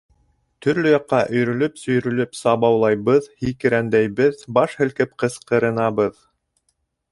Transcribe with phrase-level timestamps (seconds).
[0.65, 6.21] Төрлө яҡҡа өйрөлөп-сөйрөлөп сабаулай-быҙ, һикерәндәйбеҙ, баш һелкеп ҡысҡырынабыҙ.